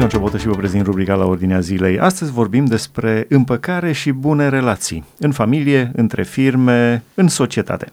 Sunt 0.00 0.12
Ioan 0.12 0.38
și 0.38 0.46
vă 0.46 0.54
prezint 0.54 0.84
rubrica 0.84 1.14
la 1.14 1.24
ordinea 1.24 1.60
zilei. 1.60 1.98
Astăzi 1.98 2.32
vorbim 2.32 2.64
despre 2.64 3.26
împăcare 3.28 3.92
și 3.92 4.10
bune 4.10 4.48
relații 4.48 5.04
în 5.18 5.32
familie, 5.32 5.90
între 5.94 6.22
firme, 6.22 7.02
în 7.14 7.28
societate. 7.28 7.86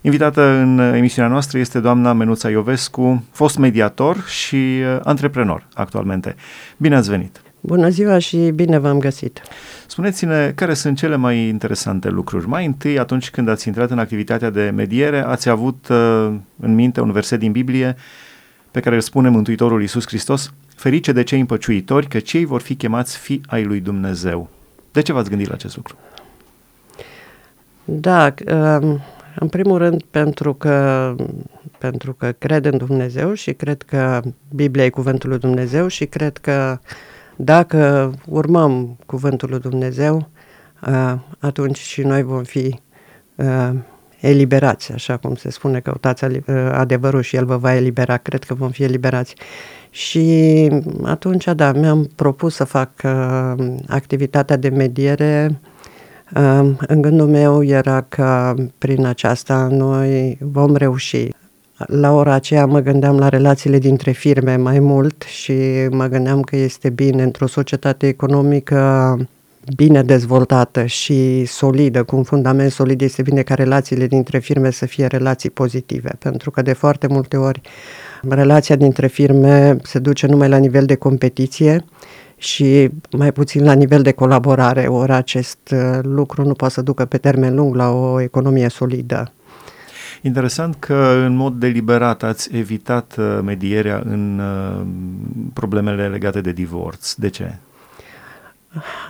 Invitată 0.00 0.42
în 0.42 0.78
emisiunea 0.78 1.30
noastră 1.30 1.58
este 1.58 1.80
doamna 1.80 2.12
Menuța 2.12 2.50
Iovescu, 2.50 3.24
fost 3.30 3.58
mediator 3.58 4.24
și 4.26 4.54
uh, 4.54 4.98
antreprenor 5.02 5.66
actualmente. 5.74 6.34
Bine 6.76 6.96
ați 6.96 7.10
venit! 7.10 7.40
Bună 7.60 7.88
ziua 7.88 8.18
și 8.18 8.36
bine 8.36 8.78
v-am 8.78 8.98
găsit! 8.98 9.42
Spuneți-ne 9.86 10.52
care 10.54 10.74
sunt 10.74 10.96
cele 10.96 11.16
mai 11.16 11.48
interesante 11.48 12.08
lucruri. 12.08 12.48
Mai 12.48 12.66
întâi, 12.66 12.98
atunci 12.98 13.30
când 13.30 13.48
ați 13.48 13.66
intrat 13.68 13.90
în 13.90 13.98
activitatea 13.98 14.50
de 14.50 14.72
mediere, 14.74 15.24
ați 15.24 15.48
avut 15.48 15.86
uh, 15.90 16.34
în 16.60 16.74
minte 16.74 17.00
un 17.00 17.12
verset 17.12 17.38
din 17.38 17.52
Biblie 17.52 17.96
pe 18.70 18.80
care 18.80 18.94
îl 18.94 19.00
spune 19.00 19.28
Mântuitorul 19.28 19.80
Iisus 19.80 20.06
Hristos, 20.06 20.52
ferice 20.74 21.12
de 21.12 21.22
cei 21.22 21.40
împăciuitori, 21.40 22.08
că 22.08 22.18
cei 22.18 22.44
vor 22.44 22.60
fi 22.60 22.74
chemați 22.74 23.16
fi 23.16 23.40
ai 23.46 23.64
lui 23.64 23.80
Dumnezeu. 23.80 24.48
De 24.92 25.02
ce 25.02 25.12
v-ați 25.12 25.28
gândit 25.28 25.48
la 25.48 25.54
acest 25.54 25.76
lucru? 25.76 25.96
Da, 27.84 28.34
um, 28.52 29.00
în 29.38 29.48
primul 29.48 29.78
rând 29.78 30.02
pentru 30.10 30.54
că, 30.54 31.14
pentru 31.78 32.12
că 32.12 32.34
cred 32.38 32.64
în 32.64 32.76
Dumnezeu 32.76 33.32
și 33.32 33.52
cred 33.52 33.82
că 33.82 34.22
Biblia 34.54 34.84
e 34.84 34.90
cuvântul 34.90 35.28
lui 35.28 35.38
Dumnezeu 35.38 35.86
și 35.86 36.06
cred 36.06 36.36
că 36.36 36.78
dacă 37.36 38.12
urmăm 38.26 38.98
cuvântul 39.06 39.48
lui 39.48 39.60
Dumnezeu, 39.60 40.28
uh, 40.88 41.14
atunci 41.38 41.78
și 41.78 42.02
noi 42.02 42.22
vom 42.22 42.42
fi 42.42 42.80
uh, 43.34 43.70
eliberați, 44.20 44.92
așa 44.92 45.16
cum 45.16 45.34
se 45.34 45.50
spune, 45.50 45.80
căutați 45.80 46.24
adevărul 46.72 47.22
și 47.22 47.36
el 47.36 47.44
vă 47.44 47.56
va 47.56 47.74
elibera, 47.74 48.16
cred 48.16 48.44
că 48.44 48.54
vom 48.54 48.70
fi 48.70 48.82
eliberați. 48.82 49.34
Și 49.90 50.68
atunci, 51.02 51.44
da, 51.44 51.72
mi-am 51.72 52.10
propus 52.14 52.54
să 52.54 52.64
fac 52.64 52.90
uh, 53.04 53.74
activitatea 53.86 54.56
de 54.56 54.68
mediere. 54.68 55.60
Uh, 56.36 56.70
în 56.78 57.00
gândul 57.00 57.26
meu 57.26 57.64
era 57.64 58.00
că 58.00 58.54
prin 58.78 59.06
aceasta 59.06 59.68
noi 59.70 60.38
vom 60.40 60.76
reuși. 60.76 61.28
La 61.76 62.12
ora 62.12 62.32
aceea 62.32 62.66
mă 62.66 62.80
gândeam 62.80 63.18
la 63.18 63.28
relațiile 63.28 63.78
dintre 63.78 64.10
firme 64.10 64.56
mai 64.56 64.78
mult 64.78 65.22
și 65.22 65.54
mă 65.90 66.06
gândeam 66.06 66.40
că 66.40 66.56
este 66.56 66.90
bine 66.90 67.22
într-o 67.22 67.46
societate 67.46 68.06
economică 68.06 69.16
bine 69.76 70.02
dezvoltată 70.02 70.84
și 70.84 71.44
solidă, 71.44 72.02
cu 72.02 72.16
un 72.16 72.22
fundament 72.22 72.70
solid, 72.70 73.00
este 73.00 73.22
bine 73.22 73.42
ca 73.42 73.54
relațiile 73.54 74.06
dintre 74.06 74.38
firme 74.38 74.70
să 74.70 74.86
fie 74.86 75.06
relații 75.06 75.50
pozitive, 75.50 76.10
pentru 76.18 76.50
că 76.50 76.62
de 76.62 76.72
foarte 76.72 77.06
multe 77.06 77.36
ori 77.36 77.60
relația 78.28 78.76
dintre 78.76 79.06
firme 79.06 79.76
se 79.82 79.98
duce 79.98 80.26
numai 80.26 80.48
la 80.48 80.56
nivel 80.56 80.84
de 80.84 80.94
competiție 80.94 81.84
și 82.36 82.90
mai 83.16 83.32
puțin 83.32 83.64
la 83.64 83.72
nivel 83.72 84.02
de 84.02 84.12
colaborare, 84.12 84.86
ori 84.86 85.12
acest 85.12 85.58
uh, 85.72 85.98
lucru 86.02 86.44
nu 86.44 86.52
poate 86.52 86.74
să 86.74 86.82
ducă 86.82 87.04
pe 87.04 87.18
termen 87.18 87.54
lung 87.54 87.74
la 87.74 87.88
o 87.88 88.20
economie 88.20 88.68
solidă. 88.68 89.32
Interesant 90.22 90.76
că 90.78 91.22
în 91.26 91.36
mod 91.36 91.54
deliberat 91.54 92.22
ați 92.22 92.56
evitat 92.56 93.14
uh, 93.18 93.38
medierea 93.44 94.02
în 94.04 94.40
uh, 94.40 94.86
problemele 95.52 96.08
legate 96.08 96.40
de 96.40 96.52
divorț. 96.52 97.14
De 97.14 97.28
ce? 97.28 97.58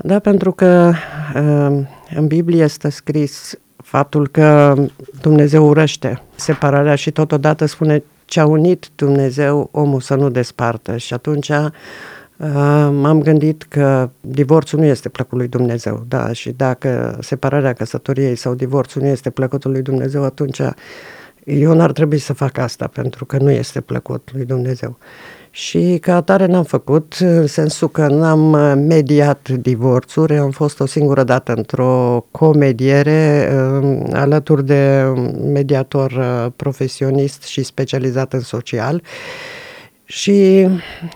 Da, 0.03 0.19
pentru 0.19 0.53
că 0.53 0.93
în 2.15 2.27
Biblie 2.27 2.63
este 2.63 2.89
scris 2.89 3.55
faptul 3.77 4.29
că 4.29 4.75
Dumnezeu 5.21 5.69
urăște 5.69 6.23
separarea 6.35 6.95
și 6.95 7.11
totodată 7.11 7.67
spune 7.67 8.03
ce 8.25 8.41
a 8.41 8.47
unit 8.47 8.89
Dumnezeu 8.95 9.69
omul 9.73 10.01
să 10.01 10.15
nu 10.15 10.31
despartă 10.31 10.97
și 10.97 11.15
atunci 11.15 11.49
uh, 11.49 11.69
m-am 12.93 13.21
gândit 13.23 13.63
că 13.63 14.11
divorțul 14.21 14.79
nu 14.79 14.85
este 14.85 15.09
plăcut 15.09 15.39
lui 15.39 15.49
Dumnezeu, 15.49 16.05
da, 16.09 16.33
și 16.33 16.51
dacă 16.51 17.19
separarea 17.21 17.73
căsătoriei 17.73 18.37
sau 18.37 18.55
divorțul 18.55 19.03
nu 19.03 19.09
este 19.09 19.31
plăcutul 19.31 19.71
lui 19.71 19.83
Dumnezeu, 19.83 20.25
atunci 20.25 20.61
eu 21.49 21.75
n-ar 21.75 21.93
trebui 21.93 22.19
să 22.19 22.33
fac 22.33 22.59
asta 22.59 22.87
pentru 22.87 23.25
că 23.25 23.37
nu 23.37 23.51
este 23.51 23.81
plăcut 23.81 24.29
lui 24.33 24.45
Dumnezeu. 24.45 24.99
Și 25.51 25.99
ca 26.01 26.15
atare 26.15 26.47
n-am 26.47 26.65
făcut, 26.65 27.15
în 27.19 27.47
sensul 27.47 27.89
că 27.89 28.07
n-am 28.07 28.41
mediat 28.77 29.49
divorțuri, 29.49 30.37
am 30.37 30.51
fost 30.51 30.81
o 30.81 30.87
singură 30.87 31.23
dată 31.23 31.53
într-o 31.53 32.27
comediere 32.31 33.51
um, 33.53 34.09
alături 34.13 34.67
de 34.67 35.05
un 35.15 35.53
mediator 35.53 36.11
uh, 36.11 36.53
profesionist 36.57 37.43
și 37.43 37.63
specializat 37.63 38.33
în 38.33 38.41
social 38.41 39.03
și 40.11 40.69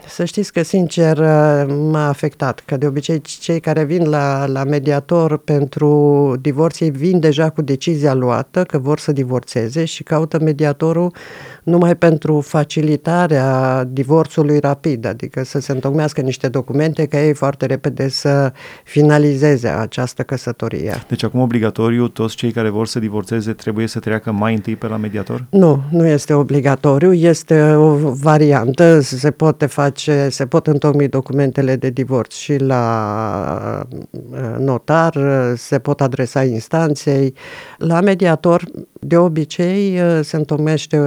să 0.08 0.25
știți 0.25 0.53
că, 0.53 0.62
sincer, 0.62 1.19
m-a 1.66 2.08
afectat, 2.08 2.62
că 2.66 2.76
de 2.76 2.86
obicei 2.86 3.20
cei 3.20 3.60
care 3.60 3.84
vin 3.84 4.08
la, 4.08 4.47
la 4.47 4.64
mediator 4.64 5.38
pentru 5.38 6.34
divorț, 6.41 6.80
ei 6.80 6.91
vin 6.91 7.20
deja 7.20 7.50
cu 7.50 7.62
decizia 7.62 8.14
luată 8.14 8.64
că 8.64 8.78
vor 8.78 8.98
să 8.98 9.12
divorțeze 9.12 9.84
și 9.84 10.02
caută 10.02 10.38
mediatorul 10.38 11.14
numai 11.62 11.96
pentru 11.96 12.40
facilitarea 12.40 13.84
divorțului 13.84 14.58
rapid, 14.58 15.06
adică 15.06 15.44
să 15.44 15.60
se 15.60 15.72
întocmească 15.72 16.20
niște 16.20 16.48
documente 16.48 17.06
ca 17.06 17.22
ei 17.22 17.34
foarte 17.34 17.66
repede 17.66 18.08
să 18.08 18.52
finalizeze 18.84 19.68
această 19.68 20.22
căsătorie. 20.22 21.02
Deci 21.08 21.22
acum 21.22 21.40
obligatoriu 21.40 22.08
toți 22.08 22.36
cei 22.36 22.50
care 22.50 22.68
vor 22.68 22.86
să 22.86 22.98
divorțeze 22.98 23.52
trebuie 23.52 23.86
să 23.86 23.98
treacă 23.98 24.32
mai 24.32 24.54
întâi 24.54 24.76
pe 24.76 24.86
la 24.86 24.96
mediator? 24.96 25.44
Nu, 25.50 25.82
nu 25.90 26.06
este 26.06 26.32
obligatoriu, 26.32 27.12
este 27.12 27.72
o 27.72 27.94
variantă 28.14 28.80
dată 28.82 29.00
se 29.00 29.30
poate 29.30 29.66
face, 29.66 30.28
se 30.30 30.46
pot 30.46 30.66
întocmi 30.66 31.08
documentele 31.08 31.76
de 31.76 31.90
divorț 31.90 32.34
și 32.34 32.56
la 32.56 33.86
uh, 34.10 34.56
notar, 34.58 35.16
se 35.56 35.78
pot 35.78 36.00
adresa 36.00 36.44
instanței. 36.44 37.34
La 37.78 38.00
mediator, 38.00 38.64
de 38.92 39.16
obicei, 39.16 40.00
uh, 40.00 40.20
se 40.22 40.36
întocmește, 40.36 40.98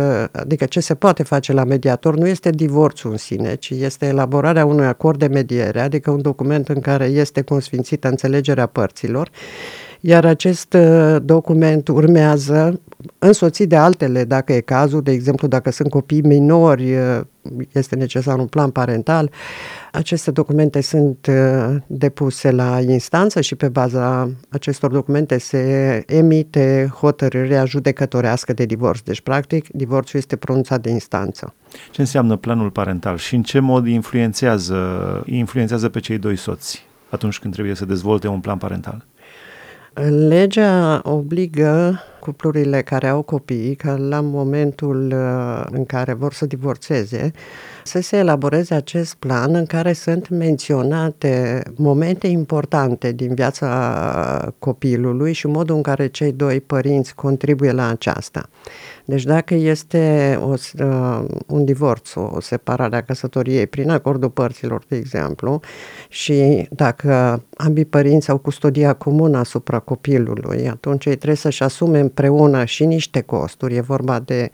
adică 0.46 0.66
ce 0.66 0.80
se 0.80 0.96
poate 0.96 1.24
face 1.24 1.54
la 1.54 1.64
mediator 1.64 2.16
nu 2.16 2.28
este 2.28 2.50
divorțul 2.50 3.12
în 3.12 3.18
sine, 3.18 3.56
ci 3.56 3.70
este 3.70 4.06
elaborarea 4.06 4.66
unui 4.66 4.86
acord 4.86 5.20
de 5.20 5.28
mediere, 5.28 5.80
adică 5.82 6.12
un 6.12 6.22
document 6.22 6.70
în 6.70 6.80
care 6.80 7.06
este 7.06 7.42
consfințită 7.42 8.08
înțelegerea 8.08 8.66
părților 8.66 9.30
iar 10.08 10.26
acest 10.26 10.74
uh, 10.74 11.16
document 11.24 11.88
urmează 11.88 12.82
însoțit 13.20 13.70
de 13.70 13.76
altele, 13.76 14.24
dacă 14.24 14.54
e 14.54 14.60
cazul, 14.60 15.02
de 15.02 15.12
exemplu, 15.12 15.48
dacă 15.48 15.72
sunt 15.72 15.90
copii 15.90 16.22
minori, 16.22 16.96
uh, 16.96 17.22
este 17.72 17.96
necesar 17.96 18.40
un 18.40 18.46
plan 18.46 18.70
parental. 18.70 19.32
Aceste 19.92 20.32
documente 20.32 20.82
sunt 20.82 21.28
uh, 21.30 21.76
depuse 21.88 22.52
la 22.52 22.80
instanță 22.82 23.42
și 23.42 23.56
pe 23.56 23.70
baza 23.70 24.30
acestor 24.50 24.92
documente 24.92 25.38
se 25.38 26.04
emite 26.08 26.92
hotărârea 27.00 27.66
judecătorească 27.66 28.54
de 28.54 28.66
divorț. 28.66 29.00
Deci, 29.00 29.22
practic, 29.22 29.68
divorțul 29.68 30.20
este 30.20 30.36
pronunțat 30.36 30.82
de 30.82 30.90
instanță. 30.90 31.54
Ce 31.92 32.02
înseamnă 32.02 32.36
planul 32.36 32.70
parental 32.70 33.18
și 33.18 33.36
în 33.36 33.44
ce 33.44 33.60
mod 33.60 33.88
influențează, 33.88 34.78
influențează 35.26 35.90
pe 35.90 36.00
cei 36.00 36.18
doi 36.18 36.36
soți 36.36 36.86
atunci 37.10 37.40
când 37.40 37.54
trebuie 37.54 37.76
să 37.76 37.86
dezvolte 37.86 38.28
un 38.28 38.40
plan 38.40 38.58
parental? 38.58 39.06
Legea 40.04 41.02
obligă 41.04 42.00
cuplurile 42.20 42.82
care 42.82 43.08
au 43.08 43.22
copii 43.22 43.76
ca 43.76 43.96
la 43.96 44.22
momentul 44.22 45.12
uh, 45.14 45.66
în 45.72 45.86
care 45.86 46.14
vor 46.14 46.34
să 46.34 46.46
divorțeze 46.46 47.32
să 47.88 48.02
se 48.02 48.18
elaboreze 48.18 48.74
acest 48.74 49.16
plan 49.16 49.56
în 49.56 49.66
care 49.66 49.94
sunt 49.94 50.30
menționate 50.30 51.64
momente 51.76 52.28
importante 52.28 53.12
din 53.12 53.34
viața 53.34 54.54
copilului 54.60 55.34
și 55.34 55.48
modul 55.48 55.76
în 55.76 55.82
care 55.82 56.08
cei 56.08 56.32
doi 56.32 56.62
părinți 56.62 57.16
contribuie 57.16 57.72
la 57.72 57.90
aceasta. 57.90 58.50
Deci 59.06 59.24
dacă 59.24 59.54
este 59.54 60.38
o, 60.42 60.54
uh, 60.80 61.26
un 61.48 61.66
divorț, 61.66 62.16
o 62.16 62.40
separare 62.42 62.96
a 62.96 63.04
căsătoriei 63.04 63.68
prin 63.68 63.90
acordul 63.90 64.30
părților, 64.30 64.84
de 64.88 64.96
exemplu, 64.96 65.60
și 66.10 66.68
dacă 66.72 67.44
ambii 67.58 67.86
părinți 67.86 68.30
au 68.30 68.38
custodia 68.38 68.94
comună 68.94 69.38
asupra 69.38 69.80
copilului, 69.80 70.70
atunci 70.70 71.06
ei 71.06 71.16
trebuie 71.16 71.38
să-și 71.38 71.64
asume 71.64 72.00
împreună 72.00 72.66
și 72.66 72.86
niște 72.86 73.22
costuri. 73.22 73.76
E 73.76 73.82
vorba 73.82 74.20
de 74.20 74.52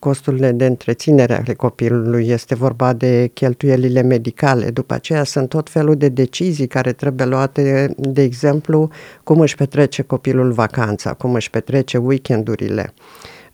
costurile 0.00 0.52
de 0.52 0.66
întreținere 0.66 1.36
ale 1.36 1.54
copilului, 1.54 2.28
este 2.28 2.54
vorba 2.54 2.92
de 2.92 3.30
cheltuielile 3.34 4.02
medicale. 4.02 4.70
După 4.70 4.94
aceea 4.94 5.24
sunt 5.24 5.48
tot 5.48 5.70
felul 5.70 5.96
de 5.96 6.08
decizii 6.08 6.66
care 6.66 6.92
trebuie 6.92 7.26
luate, 7.26 7.94
de 7.96 8.22
exemplu, 8.22 8.90
cum 9.24 9.40
își 9.40 9.54
petrece 9.54 10.02
copilul 10.02 10.52
vacanța, 10.52 11.12
cum 11.12 11.34
își 11.34 11.50
petrece 11.50 11.96
weekendurile. 11.96 12.92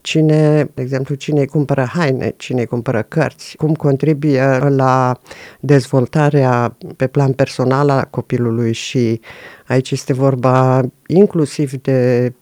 Cine, 0.00 0.70
de 0.74 0.82
exemplu, 0.82 1.14
cine 1.14 1.40
îi 1.40 1.46
cumpără 1.46 1.90
haine, 1.94 2.34
cine 2.36 2.60
îi 2.60 2.66
cumpără 2.66 3.02
cărți, 3.02 3.56
cum 3.56 3.74
contribuie 3.74 4.58
la 4.68 5.18
dezvoltarea 5.60 6.76
pe 6.96 7.06
plan 7.06 7.32
personal 7.32 7.88
a 7.88 8.04
copilului. 8.04 8.72
Și 8.72 9.20
aici 9.66 9.90
este 9.90 10.12
vorba 10.12 10.82
inclusiv 11.06 11.72
de, 11.72 12.32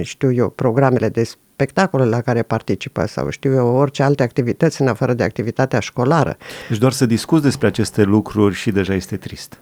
știu 0.00 0.32
eu, 0.32 0.48
programele 0.48 1.08
de 1.08 1.22
spectacole 1.52 2.04
la 2.04 2.20
care 2.20 2.42
participă 2.42 3.06
sau 3.06 3.30
știu 3.30 3.52
eu, 3.52 3.66
orice 3.66 4.02
alte 4.02 4.22
activități 4.22 4.80
în 4.80 4.88
afară 4.88 5.14
de 5.14 5.22
activitatea 5.22 5.80
școlară. 5.80 6.36
Deci 6.68 6.78
doar 6.78 6.92
să 6.92 7.06
discuți 7.06 7.42
despre 7.42 7.66
aceste 7.66 8.02
lucruri 8.02 8.54
și 8.54 8.70
deja 8.70 8.94
este 8.94 9.16
trist. 9.16 9.58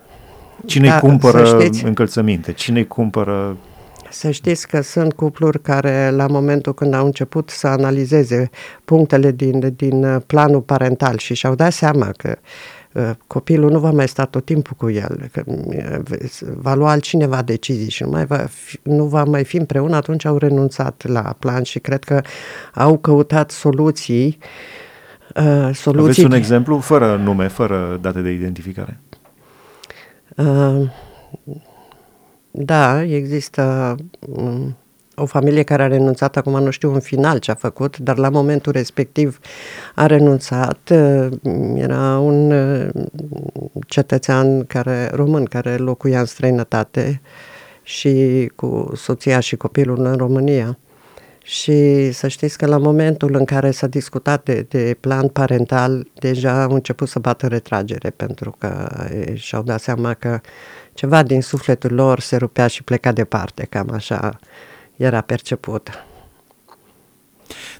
Cine 0.66 0.88
da, 0.88 0.98
cumpără 0.98 1.58
încălțăminte? 1.84 2.52
Cine 2.52 2.82
cumpără 2.82 3.56
să 4.10 4.30
știți 4.30 4.68
că 4.68 4.80
sunt 4.80 5.12
cupluri 5.12 5.62
care 5.62 6.10
la 6.10 6.26
momentul 6.26 6.74
când 6.74 6.94
au 6.94 7.04
început 7.04 7.50
să 7.50 7.66
analizeze 7.66 8.50
punctele 8.84 9.30
din, 9.30 9.72
din 9.76 10.22
planul 10.26 10.60
parental 10.60 11.18
și 11.18 11.34
și-au 11.34 11.54
dat 11.54 11.72
seama 11.72 12.10
că 12.16 12.36
uh, 12.36 12.79
copilul 13.26 13.70
nu 13.70 13.78
va 13.78 13.90
mai 13.90 14.08
sta 14.08 14.24
tot 14.24 14.44
timpul 14.44 14.76
cu 14.76 14.90
el, 14.90 15.28
că 15.32 15.42
uh, 15.46 15.98
va 16.56 16.74
lua 16.74 16.90
altcineva 16.90 17.42
decizii 17.42 17.90
și 17.90 18.02
nu, 18.02 18.08
mai 18.08 18.26
va 18.26 18.36
fi, 18.36 18.78
nu 18.82 19.04
va 19.04 19.24
mai 19.24 19.44
fi 19.44 19.56
împreună, 19.56 19.96
atunci 19.96 20.24
au 20.24 20.36
renunțat 20.36 21.06
la 21.06 21.36
plan 21.38 21.62
și 21.62 21.78
cred 21.78 22.04
că 22.04 22.20
au 22.74 22.98
căutat 22.98 23.50
soluții 23.50 24.38
uh, 25.34 25.70
soluții... 25.74 26.02
Aveți 26.02 26.24
un 26.24 26.32
exemplu 26.32 26.78
fără 26.78 27.16
nume, 27.16 27.48
fără 27.48 27.98
date 28.00 28.20
de 28.20 28.30
identificare? 28.30 29.00
Uh, 30.36 30.90
da, 32.50 33.02
există 33.02 33.94
um, 34.18 34.76
o 35.20 35.26
familie 35.26 35.62
care 35.62 35.82
a 35.82 35.86
renunțat, 35.86 36.36
acum 36.36 36.62
nu 36.62 36.70
știu 36.70 36.92
în 36.92 37.00
final 37.00 37.38
ce 37.38 37.50
a 37.50 37.54
făcut, 37.54 37.98
dar 37.98 38.18
la 38.18 38.28
momentul 38.28 38.72
respectiv 38.72 39.38
a 39.94 40.06
renunțat. 40.06 40.90
Uh, 40.92 41.28
era 41.74 42.18
un 42.18 42.50
uh, 42.50 42.88
cetățean 43.86 44.64
care, 44.64 45.10
român 45.12 45.44
care 45.44 45.76
locuia 45.76 46.20
în 46.20 46.24
străinătate 46.24 47.20
și 47.82 48.46
cu 48.56 48.92
soția 48.94 49.40
și 49.40 49.56
copilul 49.56 50.04
în 50.04 50.16
România. 50.16 50.78
Și 51.42 52.10
să 52.12 52.28
știți 52.28 52.58
că 52.58 52.66
la 52.66 52.78
momentul 52.78 53.34
în 53.34 53.44
care 53.44 53.70
s-a 53.70 53.86
discutat 53.86 54.44
de, 54.44 54.66
de 54.68 54.96
plan 55.00 55.28
parental, 55.28 56.08
deja 56.14 56.62
au 56.62 56.70
început 56.70 57.08
să 57.08 57.18
bată 57.18 57.46
retragere, 57.46 58.10
pentru 58.10 58.54
că 58.58 58.88
și-au 59.34 59.62
dat 59.62 59.80
seama 59.80 60.14
că 60.14 60.40
ceva 60.94 61.22
din 61.22 61.42
sufletul 61.42 61.92
lor 61.94 62.20
se 62.20 62.36
rupea 62.36 62.66
și 62.66 62.82
pleca 62.82 63.12
departe, 63.12 63.66
cam 63.70 63.90
așa 63.92 64.38
era 65.00 65.20
perceput. 65.20 66.04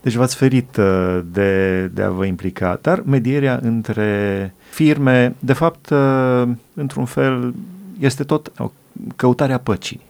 Deci 0.03 0.15
v-ați 0.15 0.37
ferit 0.37 0.77
uh, 0.77 1.21
de, 1.25 1.87
de 1.87 2.03
a 2.03 2.11
vă 2.11 2.25
implica, 2.25 2.79
dar 2.83 3.03
medierea 3.07 3.59
între 3.63 4.55
firme, 4.71 5.35
de 5.39 5.53
fapt, 5.53 5.91
uh, 5.91 6.49
într-un 6.75 7.05
fel, 7.05 7.55
este 7.99 8.25
tot 8.25 8.53
o 8.59 8.71
căutare 9.17 9.53
a 9.53 9.59
păcii 9.59 10.09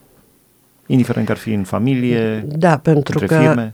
indiferent 0.85 1.25
că 1.25 1.31
ar 1.31 1.37
fi 1.37 1.53
în 1.53 1.63
familie, 1.63 2.45
da, 2.47 2.77
pentru 2.77 3.19
între 3.19 3.35
că, 3.35 3.41
firme? 3.41 3.73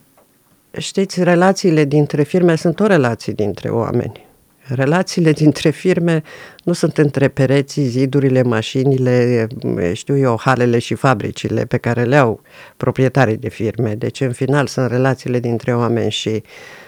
Știți, 0.78 1.24
relațiile 1.24 1.86
dintre 1.86 2.24
firme 2.24 2.56
sunt 2.56 2.80
o 2.80 2.86
relație 2.86 3.34
dintre 3.34 3.70
oameni. 3.70 4.26
Relațiile 4.68 5.32
dintre 5.32 5.70
firme 5.70 6.24
nu 6.64 6.74
sunt 6.74 6.98
între 6.98 7.28
pereții, 7.28 7.86
zidurile, 7.86 8.44
mașinile, 8.44 9.48
știu 9.94 10.18
eu, 10.18 10.40
halele 10.40 10.80
și 10.80 10.94
fabricile 10.94 11.66
pe 11.66 11.78
care 11.78 12.04
le 12.04 12.16
au 12.16 12.42
proprietarii 12.78 13.38
de 13.38 13.50
firme. 13.50 13.96
Deci, 13.96 14.22
în 14.22 14.32
final, 14.32 14.68
sunt 14.68 14.90
relațiile 14.90 15.40
dintre 15.40 15.76
oameni 15.76 16.12
și, 16.12 16.44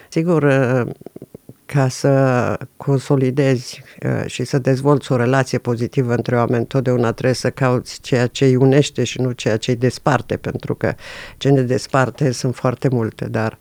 sigur, 0.08 0.44
ca 1.72 1.88
să 1.88 2.58
consolidezi 2.76 3.82
uh, 4.02 4.22
și 4.26 4.44
să 4.44 4.58
dezvolți 4.58 5.12
o 5.12 5.16
relație 5.16 5.58
pozitivă 5.58 6.14
între 6.14 6.36
oameni, 6.36 6.66
totdeauna 6.66 7.12
trebuie 7.12 7.34
să 7.34 7.50
cauți 7.50 8.00
ceea 8.00 8.26
ce 8.26 8.44
îi 8.44 8.56
unește 8.56 9.04
și 9.04 9.20
nu 9.20 9.30
ceea 9.30 9.56
ce 9.56 9.70
îi 9.70 9.76
desparte, 9.76 10.36
pentru 10.36 10.74
că 10.74 10.94
ce 11.36 11.48
ne 11.48 11.62
desparte 11.62 12.32
sunt 12.32 12.54
foarte 12.54 12.88
multe, 12.88 13.24
dar 13.24 13.58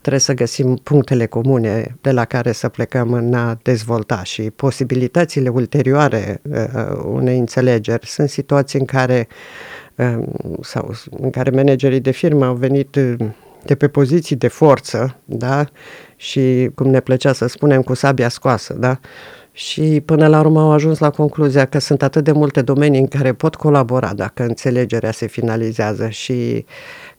trebuie 0.00 0.20
să 0.20 0.32
găsim 0.32 0.76
punctele 0.82 1.26
comune 1.26 1.96
de 2.00 2.10
la 2.10 2.24
care 2.24 2.52
să 2.52 2.68
plecăm 2.68 3.12
în 3.12 3.34
a 3.34 3.58
dezvolta 3.62 4.22
și 4.22 4.42
posibilitățile 4.42 5.48
ulterioare 5.48 6.40
uh, 6.42 6.58
unei 7.04 7.38
înțelegeri. 7.38 8.06
Sunt 8.06 8.28
situații 8.28 8.78
în 8.78 8.84
care 8.84 9.28
uh, 9.94 10.18
sau 10.60 10.94
în 11.10 11.30
care 11.30 11.50
managerii 11.50 12.00
de 12.00 12.10
firmă 12.10 12.44
au 12.44 12.54
venit 12.54 12.98
de 13.64 13.74
pe 13.74 13.88
poziții 13.88 14.36
de 14.36 14.48
forță, 14.48 15.16
da? 15.24 15.64
Și 16.16 16.70
cum 16.74 16.90
ne 16.90 17.00
plăcea 17.00 17.32
să 17.32 17.46
spunem, 17.46 17.82
cu 17.82 17.94
sabia 17.94 18.28
scoasă, 18.28 18.74
da? 18.74 18.98
Și 19.56 20.02
până 20.04 20.26
la 20.26 20.40
urmă 20.40 20.60
au 20.60 20.72
ajuns 20.72 20.98
la 20.98 21.10
concluzia 21.10 21.64
că 21.64 21.78
sunt 21.78 22.02
atât 22.02 22.24
de 22.24 22.32
multe 22.32 22.62
domenii 22.62 23.00
în 23.00 23.06
care 23.06 23.32
pot 23.32 23.54
colabora 23.54 24.14
dacă 24.14 24.42
înțelegerea 24.42 25.10
se 25.10 25.26
finalizează 25.26 26.08
și 26.08 26.64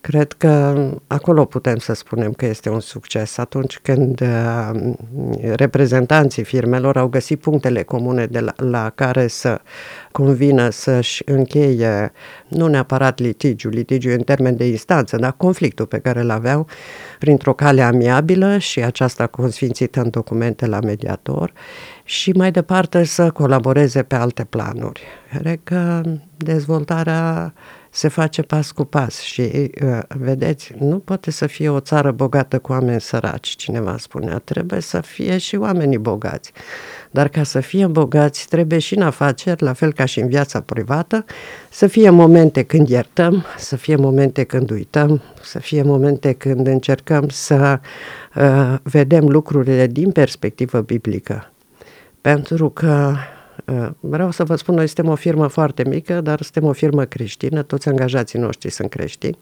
cred 0.02 0.32
că 0.32 0.84
acolo 1.08 1.46
putem 1.46 1.78
să 1.78 1.94
spunem 1.94 2.32
că 2.32 2.46
este 2.46 2.70
un 2.70 2.80
succes. 2.80 3.38
Atunci 3.38 3.80
când 3.80 4.22
uh, 4.22 4.94
reprezentanții 5.56 6.44
firmelor 6.44 6.98
au 6.98 7.08
găsit 7.08 7.40
punctele 7.40 7.84
comune 7.84 8.26
de 8.26 8.40
la, 8.40 8.54
la 8.56 8.92
care 8.96 9.28
să 9.28 9.62
convină 10.12 10.70
să-și 10.70 11.22
încheie 11.26 12.12
nu 12.48 12.68
neapărat 12.68 13.20
litigiul, 13.20 13.72
litigiul 13.72 14.14
în 14.14 14.24
termen 14.24 14.56
de 14.56 14.68
instanță, 14.68 15.18
dar 15.18 15.34
conflictul 15.38 15.86
pe 15.86 16.00
care 16.00 16.20
îl 16.20 16.30
aveau 16.30 16.68
printr-o 17.20 17.54
cale 17.54 17.82
amiabilă 17.82 18.58
și 18.58 18.84
aceasta 18.84 19.28
consfințită 19.28 20.02
în 20.02 20.10
documente 20.10 20.66
la 20.66 20.80
mediator 20.80 21.54
și 22.08 22.32
mai 22.32 22.52
departe 22.52 23.04
să 23.04 23.32
colaboreze 23.32 24.04
pe 24.04 24.16
alte 24.16 24.44
planuri. 24.44 25.02
Cred 25.40 25.60
că 25.64 26.02
dezvoltarea 26.38 27.54
se 27.90 28.08
face 28.08 28.42
pas 28.42 28.72
cu 28.72 28.84
pas 28.84 29.20
și, 29.20 29.42
uh, 29.42 30.00
vedeți, 30.08 30.72
nu 30.80 31.00
poate 31.00 31.32
să 31.32 31.48
fie 31.48 31.70
o 31.70 31.80
țară 31.80 32.12
bogată 32.12 32.60
cu 32.60 32.72
oameni 32.72 33.02
săraci, 33.02 33.48
cineva 33.56 33.98
spunea, 33.98 34.38
trebuie 34.38 34.80
să 34.80 35.02
fie 35.02 35.38
și 35.38 35.56
oamenii 35.56 35.98
bogați. 35.98 36.52
Dar 37.12 37.28
ca 37.28 37.44
să 37.44 37.60
fie 37.60 37.88
bogați, 37.88 38.48
trebuie 38.48 38.80
și 38.80 38.96
în 38.96 39.02
afaceri, 39.02 39.64
la 39.64 39.74
fel 39.74 39.94
ca 39.94 40.06
și 40.06 40.20
în 40.20 40.28
viața 40.28 40.62
privată, 40.62 41.26
să 41.70 41.88
fie 41.88 42.10
momente 42.10 42.64
când 42.64 42.90
iertăm, 42.90 43.46
să 43.58 43.76
fie 43.76 43.96
momente 43.96 44.44
când 44.44 44.72
uităm, 44.72 45.22
să 45.42 45.60
fie 45.60 45.82
momente 45.82 46.34
când 46.34 46.68
încercăm 46.68 47.30
să 47.30 47.80
uh, 48.36 48.76
vedem 48.84 49.28
lucrurile 49.28 49.88
din 49.88 50.12
perspectivă 50.12 50.82
biblică. 50.82 51.50
Pentru 52.26 52.70
că 52.70 53.16
uh, 53.66 53.90
vreau 54.00 54.32
să 54.32 54.44
vă 54.44 54.56
spun, 54.56 54.76
noi 54.76 54.86
suntem 54.86 55.12
o 55.12 55.16
firmă 55.16 55.48
foarte 55.48 55.84
mică, 55.88 56.22
dar 56.22 56.42
suntem 56.42 56.70
o 56.70 56.72
firmă 56.72 57.04
creștină, 57.04 57.62
toți 57.62 57.90
angajații 57.90 58.40
noștri 58.40 58.70
sunt 58.70 58.90
creștini 58.90 59.38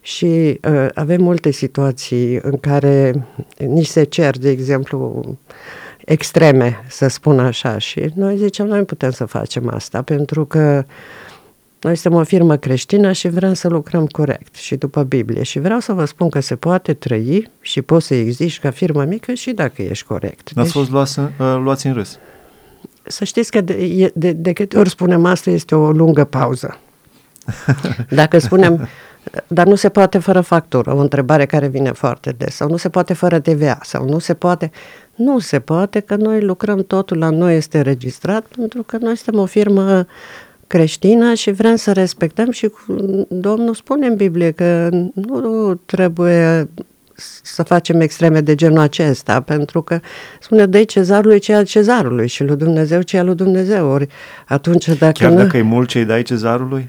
și 0.00 0.60
uh, 0.68 0.86
avem 0.94 1.22
multe 1.22 1.50
situații 1.50 2.40
în 2.42 2.56
care 2.58 3.26
ni 3.56 3.82
se 3.82 4.02
cer, 4.02 4.38
de 4.38 4.48
exemplu, 4.48 5.22
extreme, 6.04 6.84
să 6.88 7.08
spun 7.08 7.38
așa. 7.38 7.78
Și 7.78 8.10
noi 8.14 8.36
zicem, 8.36 8.66
noi 8.66 8.84
putem 8.84 9.10
să 9.10 9.24
facem 9.24 9.68
asta, 9.68 10.02
pentru 10.02 10.44
că 10.44 10.84
noi 11.80 11.96
suntem 11.96 12.20
o 12.20 12.24
firmă 12.24 12.56
creștină 12.56 13.12
și 13.12 13.28
vrem 13.28 13.54
să 13.54 13.68
lucrăm 13.68 14.06
corect 14.06 14.54
și 14.54 14.76
după 14.76 15.02
Biblie. 15.02 15.42
Și 15.42 15.58
vreau 15.58 15.80
să 15.80 15.92
vă 15.92 16.04
spun 16.04 16.28
că 16.28 16.40
se 16.40 16.56
poate 16.56 16.94
trăi 16.94 17.50
și 17.60 17.82
poți 17.82 18.06
să 18.06 18.14
existi 18.14 18.58
ca 18.58 18.70
firmă 18.70 19.04
mică 19.04 19.32
și 19.32 19.52
dacă 19.52 19.82
ești 19.82 20.06
corect. 20.06 20.52
N-ați 20.52 20.68
deci, 20.68 20.76
fost 20.76 20.90
luați 20.90 21.18
în, 21.18 21.24
uh, 21.24 21.60
luați 21.62 21.86
în 21.86 21.92
râs? 21.92 22.18
Să 23.02 23.24
știți 23.24 23.50
că 23.50 23.60
de, 23.60 24.10
de, 24.14 24.32
de 24.32 24.52
câte 24.52 24.78
ori 24.78 24.88
spunem 24.88 25.24
asta 25.24 25.50
este 25.50 25.74
o 25.74 25.90
lungă 25.90 26.24
pauză. 26.24 26.78
Dacă 28.10 28.38
spunem, 28.38 28.88
dar 29.46 29.66
nu 29.66 29.74
se 29.74 29.88
poate 29.88 30.18
fără 30.18 30.40
factură, 30.40 30.94
o 30.94 30.98
întrebare 30.98 31.46
care 31.46 31.66
vine 31.66 31.92
foarte 31.92 32.30
des, 32.30 32.54
sau 32.54 32.68
nu 32.68 32.76
se 32.76 32.88
poate 32.88 33.12
fără 33.12 33.38
TVA, 33.38 33.78
sau 33.82 34.08
nu 34.08 34.18
se 34.18 34.34
poate... 34.34 34.70
Nu 35.14 35.38
se 35.38 35.60
poate 35.60 36.00
că 36.00 36.16
noi 36.16 36.40
lucrăm 36.40 36.84
totul 36.84 37.18
la 37.18 37.30
noi 37.30 37.56
este 37.56 37.80
registrat 37.80 38.44
pentru 38.56 38.82
că 38.82 38.96
noi 39.00 39.16
suntem 39.16 39.40
o 39.40 39.46
firmă 39.46 40.06
creștină 40.70 41.34
și 41.34 41.50
vrem 41.50 41.76
să 41.76 41.92
respectăm 41.92 42.50
și 42.50 42.70
Domnul 43.28 43.74
spune 43.74 44.06
în 44.06 44.16
Biblie 44.16 44.50
că 44.50 44.88
nu 45.14 45.74
trebuie 45.74 46.68
să 47.42 47.62
facem 47.62 48.00
extreme 48.00 48.40
de 48.40 48.54
genul 48.54 48.78
acesta, 48.78 49.40
pentru 49.40 49.82
că 49.82 50.00
spune 50.40 50.66
dă 50.66 50.84
cezarului 50.84 51.38
ce 51.38 51.54
al 51.54 51.64
cezarului 51.64 52.28
și 52.28 52.44
lui 52.44 52.56
Dumnezeu 52.56 53.02
ce 53.02 53.18
al 53.18 53.26
lui 53.26 53.34
Dumnezeu. 53.34 53.90
Ori 53.90 54.06
atunci 54.46 54.88
dacă 54.88 55.12
Chiar 55.12 55.32
dacă 55.32 55.56
nu... 55.56 55.58
e 55.58 55.62
mult 55.62 55.88
ce 55.88 55.98
îi 55.98 56.04
dai 56.04 56.22
cezarului? 56.22 56.88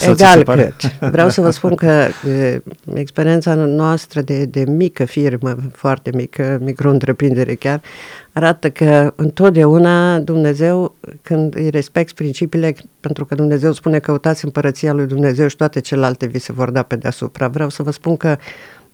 Egal 0.00 0.42
cât. 0.42 0.92
Vreau 1.10 1.28
să 1.28 1.40
vă 1.40 1.50
spun 1.50 1.74
că 1.74 2.06
e, 2.28 2.62
experiența 2.94 3.54
noastră 3.54 4.20
de, 4.20 4.44
de 4.44 4.64
mică 4.68 5.04
firmă, 5.04 5.56
foarte 5.72 6.10
mică, 6.14 6.58
micro-întreprindere 6.62 7.54
chiar, 7.54 7.80
arată 8.32 8.70
că 8.70 9.12
întotdeauna 9.16 10.18
Dumnezeu, 10.18 10.94
când 11.22 11.54
îi 11.56 11.70
respecti 11.70 12.14
principiile, 12.14 12.74
pentru 13.00 13.24
că 13.24 13.34
Dumnezeu 13.34 13.72
spune 13.72 13.98
căutați 13.98 14.44
împărăția 14.44 14.92
lui 14.92 15.06
Dumnezeu 15.06 15.48
și 15.48 15.56
toate 15.56 15.80
celelalte 15.80 16.26
vi 16.26 16.38
se 16.38 16.52
vor 16.52 16.70
da 16.70 16.82
pe 16.82 16.96
deasupra. 16.96 17.48
Vreau 17.48 17.68
să 17.68 17.82
vă 17.82 17.90
spun 17.90 18.16
că 18.16 18.36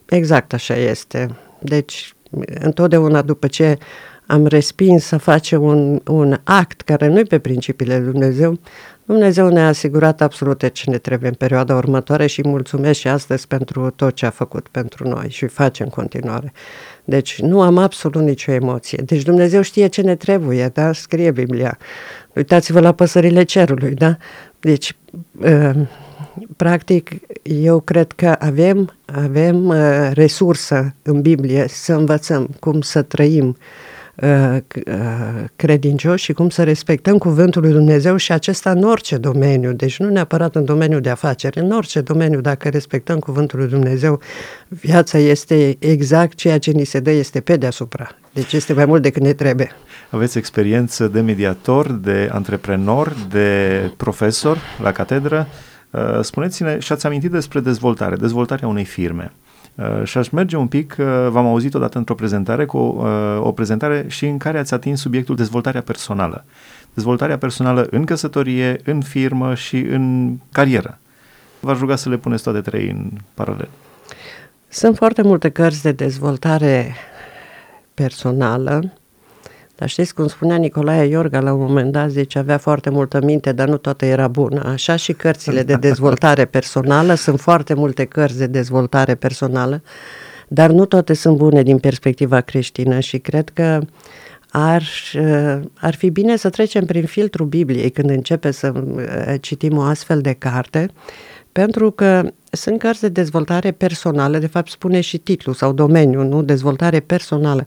exact 0.08 0.52
așa 0.52 0.75
este. 0.75 1.36
Deci, 1.58 2.14
întotdeauna 2.60 3.22
după 3.22 3.46
ce 3.46 3.78
am 4.26 4.46
respins 4.46 5.04
să 5.04 5.16
facem 5.16 5.62
un, 5.62 6.00
un 6.06 6.36
act 6.44 6.80
care 6.80 7.08
nu 7.08 7.18
e 7.18 7.22
pe 7.22 7.38
principiile 7.38 7.98
lui 7.98 8.10
Dumnezeu, 8.10 8.58
Dumnezeu 9.06 9.48
ne-a 9.48 9.66
asigurat 9.66 10.20
absolut 10.20 10.68
ce 10.72 10.90
ne 10.90 10.98
trebuie 10.98 11.28
în 11.28 11.34
perioada 11.34 11.75
următoare 11.75 12.26
și 12.26 12.40
mulțumesc 12.44 12.98
și 12.98 13.08
astăzi 13.08 13.46
pentru 13.46 13.90
tot 13.90 14.14
ce 14.14 14.26
a 14.26 14.30
făcut 14.30 14.68
pentru 14.68 15.08
noi 15.08 15.26
și 15.28 15.46
face 15.46 15.82
în 15.82 15.88
continuare. 15.88 16.52
Deci 17.04 17.40
nu 17.40 17.62
am 17.62 17.78
absolut 17.78 18.22
nicio 18.22 18.52
emoție. 18.52 19.02
Deci 19.06 19.22
Dumnezeu 19.22 19.62
știe 19.62 19.86
ce 19.86 20.00
ne 20.00 20.14
trebuie, 20.14 20.70
da? 20.72 20.92
Scrie 20.92 21.30
Biblia. 21.30 21.78
Uitați-vă 22.34 22.80
la 22.80 22.92
păsările 22.92 23.42
cerului, 23.42 23.94
da? 23.94 24.16
Deci, 24.60 24.96
uh, 25.40 25.70
practic, 26.56 27.10
eu 27.42 27.80
cred 27.80 28.12
că 28.12 28.36
avem, 28.38 28.96
avem 29.04 29.66
uh, 29.66 30.10
resursă 30.12 30.94
în 31.02 31.20
Biblie 31.20 31.66
să 31.68 31.92
învățăm 31.92 32.48
cum 32.60 32.80
să 32.80 33.02
trăim 33.02 33.46
uh, 33.48 33.56
credincioși 35.56 36.25
și 36.25 36.32
cum 36.32 36.49
să 36.49 36.62
respectăm 36.62 37.18
cuvântul 37.18 37.62
lui 37.62 37.73
Dumnezeu 37.73 38.16
și 38.16 38.32
acesta 38.32 38.70
în 38.70 38.82
orice 38.82 39.16
domeniu, 39.16 39.73
deci 39.73 39.99
nu 39.99 40.08
neapărat 40.08 40.54
în 40.56 40.64
domeniul 40.64 41.00
de 41.00 41.11
afaceri, 41.11 41.58
în 41.58 41.70
orice 41.70 42.00
domeniu, 42.00 42.40
dacă 42.40 42.68
respectăm 42.68 43.18
cuvântul 43.18 43.58
lui 43.58 43.68
Dumnezeu, 43.68 44.20
viața 44.68 45.18
este 45.18 45.76
exact 45.78 46.35
ceea 46.35 46.58
ce 46.58 46.70
ni 46.70 46.85
se 46.85 47.00
dă, 47.00 47.11
este 47.11 47.40
pe 47.40 47.56
deasupra. 47.56 48.08
Deci 48.32 48.52
este 48.52 48.73
mai 48.73 48.85
mult 48.85 49.02
decât 49.02 49.23
ne 49.23 49.32
trebuie. 49.32 49.70
Aveți 50.11 50.38
experiență 50.38 51.08
de 51.08 51.20
mediator, 51.20 51.92
de 51.92 52.28
antreprenor, 52.32 53.12
de 53.30 53.80
profesor 53.96 54.58
la 54.82 54.92
catedră. 54.92 55.46
Uh, 55.90 56.20
spuneți-ne, 56.20 56.78
și 56.78 56.92
ați 56.92 57.06
amintit 57.06 57.30
despre 57.30 57.61
dezvoltare, 57.61 58.16
dezvoltarea 58.16 58.68
unei 58.68 58.85
firme. 58.85 59.32
Uh, 59.76 60.04
și 60.04 60.18
aș 60.18 60.28
merge 60.28 60.56
un 60.56 60.66
pic, 60.66 60.97
uh, 60.99 61.06
v-am 61.28 61.47
auzit 61.47 61.75
odată 61.75 61.99
într-o 61.99 62.14
prezentare, 62.14 62.64
cu 62.64 62.78
o 63.40 63.52
prezentare 63.52 64.04
și 64.09 64.26
în 64.26 64.38
care 64.38 64.59
ați 64.59 64.75
atins 64.75 65.00
subiectul 65.00 65.37
dezvoltarea 65.37 65.80
personală. 65.80 66.45
Dezvoltarea 66.95 67.38
personală 67.38 67.87
în 67.90 68.04
căsătorie, 68.04 68.80
în 68.85 69.00
firmă 69.00 69.54
și 69.54 69.76
în 69.76 70.37
carieră. 70.52 70.99
V-aș 71.61 71.78
ruga 71.78 71.97
să 71.97 72.09
le 72.09 72.16
puneți 72.16 72.42
toate 72.42 72.61
trei 72.61 72.88
în 72.88 73.11
paralel. 73.35 73.68
Sunt 74.68 74.97
foarte 74.97 75.23
multe 75.23 75.49
cărți 75.49 75.83
de 75.83 75.92
dezvoltare 75.92 76.95
personală 77.95 78.92
dar 79.76 79.88
știți 79.88 80.14
cum 80.14 80.26
spunea 80.26 80.56
Nicolae 80.56 81.06
Iorga 81.06 81.40
la 81.40 81.52
un 81.52 81.61
moment 81.61 81.92
dat, 81.92 82.11
zice, 82.11 82.38
avea 82.38 82.59
foarte 82.59 82.90
multă 82.90 83.21
minte, 83.25 83.52
dar 83.52 83.68
nu 83.68 83.76
toată 83.76 84.04
era 84.04 84.28
bună. 84.28 84.62
Așa 84.64 84.97
și 84.97 85.12
cărțile 85.12 85.62
de 85.62 85.75
dezvoltare 85.75 86.45
personală, 86.45 87.14
sunt 87.14 87.40
foarte 87.40 87.75
multe 87.75 88.04
cărți 88.04 88.38
de 88.38 88.47
dezvoltare 88.47 89.14
personală, 89.14 89.83
dar 90.49 90.71
nu 90.71 90.85
toate 90.85 91.14
sunt 91.14 91.37
bune 91.37 91.62
din 91.62 91.78
perspectiva 91.78 92.40
creștină 92.40 93.00
și 93.00 93.18
cred 93.18 93.49
că 93.49 93.80
ar, 94.50 94.83
ar 95.75 95.95
fi 95.95 96.11
bine 96.11 96.37
să 96.37 96.50
trecem 96.50 96.85
prin 96.85 97.04
filtrul 97.04 97.47
Bibliei 97.47 97.90
când 97.90 98.11
începe 98.11 98.50
să 98.50 98.73
uh, 98.75 99.35
citim 99.40 99.76
o 99.76 99.83
astfel 99.83 100.21
de 100.21 100.33
carte, 100.33 100.90
pentru 101.52 101.90
că 101.90 102.28
sunt 102.50 102.78
cărți 102.78 103.00
de 103.00 103.09
dezvoltare 103.09 103.71
personală, 103.71 104.38
de 104.38 104.47
fapt 104.47 104.71
spune 104.71 105.00
și 105.00 105.18
titlul 105.18 105.54
sau 105.54 105.73
domeniul, 105.73 106.25
nu? 106.25 106.42
Dezvoltare 106.42 107.00
personală 107.00 107.66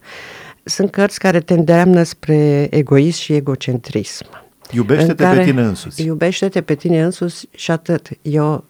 sunt 0.63 0.91
cărți 0.91 1.19
care 1.19 1.39
te 1.39 1.53
îndeamnă 1.53 2.03
spre 2.03 2.67
egoism 2.69 3.19
și 3.19 3.33
egocentrism. 3.33 4.25
Iubește-te 4.71 5.23
pe 5.23 5.43
tine 5.43 5.61
însuți. 5.61 6.03
Iubește-te 6.03 6.61
pe 6.61 6.75
tine 6.75 7.03
însuți 7.03 7.47
și 7.51 7.71
atât. 7.71 8.09
Eu 8.21 8.63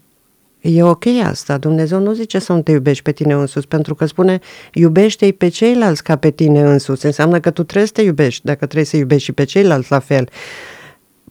E 0.61 0.83
ok 0.83 1.05
asta. 1.23 1.57
Dumnezeu 1.57 1.99
nu 1.99 2.13
zice 2.13 2.39
să 2.39 2.53
nu 2.53 2.61
te 2.61 2.71
iubești 2.71 3.03
pe 3.03 3.11
tine 3.11 3.33
însuți, 3.33 3.67
pentru 3.67 3.95
că 3.95 4.05
spune 4.05 4.39
iubește-i 4.73 5.33
pe 5.33 5.47
ceilalți 5.47 6.03
ca 6.03 6.15
pe 6.15 6.29
tine 6.29 6.61
însuți. 6.61 7.05
Înseamnă 7.05 7.39
că 7.39 7.49
tu 7.49 7.63
trebuie 7.63 7.85
să 7.85 7.93
te 7.93 8.01
iubești, 8.01 8.45
dacă 8.45 8.65
trebuie 8.65 8.85
să 8.85 8.97
iubești 8.97 9.23
și 9.23 9.31
pe 9.31 9.43
ceilalți 9.43 9.91
la 9.91 9.99
fel. 9.99 10.29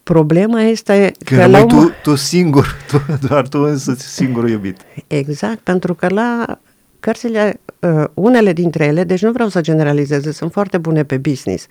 Problema 0.02 0.62
este 0.62 1.12
că, 1.24 1.36
că 1.36 1.46
la 1.46 1.64
tu, 1.64 1.90
tu 2.02 2.14
singur, 2.14 2.76
tu, 2.90 3.00
doar 3.28 3.48
tu 3.48 3.58
însuți 3.58 4.06
singurul 4.06 4.50
iubit. 4.50 4.80
Exact, 5.06 5.58
pentru 5.58 5.94
că 5.94 6.08
la 6.08 6.58
cărțile, 7.00 7.60
uh, 7.80 8.04
unele 8.14 8.52
dintre 8.52 8.84
ele, 8.84 9.04
deci 9.04 9.22
nu 9.22 9.32
vreau 9.32 9.48
să 9.48 9.60
generalizez, 9.60 10.34
sunt 10.34 10.52
foarte 10.52 10.78
bune 10.78 11.04
pe 11.04 11.16
business, 11.16 11.66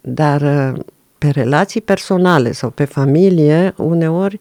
dar 0.00 0.40
uh, 0.40 0.80
pe 1.18 1.28
relații 1.28 1.80
personale 1.80 2.52
sau 2.52 2.70
pe 2.70 2.84
familie, 2.84 3.74
uneori 3.76 4.40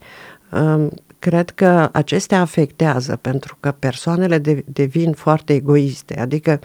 um, 0.51 0.91
cred 1.19 1.49
că 1.49 1.89
acestea 1.91 2.41
afectează 2.41 3.17
pentru 3.21 3.57
că 3.59 3.75
persoanele 3.79 4.37
de, 4.37 4.63
devin 4.67 5.11
foarte 5.11 5.53
egoiste. 5.53 6.19
Adică 6.19 6.59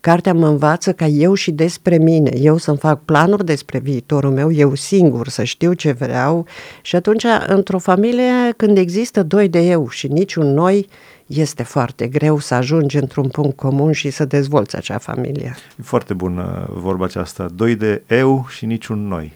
cartea 0.00 0.34
mă 0.34 0.46
învață 0.48 0.92
ca 0.92 1.06
eu 1.06 1.34
și 1.34 1.50
despre 1.50 1.98
mine, 1.98 2.30
eu 2.40 2.56
să-mi 2.56 2.76
fac 2.76 3.04
planuri 3.04 3.44
despre 3.44 3.78
viitorul 3.78 4.30
meu, 4.30 4.52
eu 4.52 4.74
singur, 4.74 5.28
să 5.28 5.44
știu 5.44 5.72
ce 5.72 5.92
vreau 5.92 6.46
și 6.82 6.96
atunci 6.96 7.24
într-o 7.46 7.78
familie 7.78 8.52
când 8.56 8.78
există 8.78 9.22
doi 9.22 9.48
de 9.48 9.60
eu 9.60 9.88
și 9.88 10.08
niciun 10.08 10.46
noi, 10.46 10.88
este 11.26 11.62
foarte 11.62 12.06
greu 12.06 12.38
să 12.38 12.54
ajungi 12.54 12.96
într-un 12.96 13.28
punct 13.28 13.56
comun 13.56 13.92
și 13.92 14.10
să 14.10 14.24
dezvolți 14.24 14.76
acea 14.76 14.98
familie. 14.98 15.56
E 15.78 15.82
foarte 15.82 16.14
bună 16.14 16.68
vorba 16.72 17.04
aceasta. 17.04 17.46
Doi 17.54 17.74
de 17.74 18.02
eu 18.08 18.46
și 18.48 18.66
niciun 18.66 19.06
noi. 19.06 19.32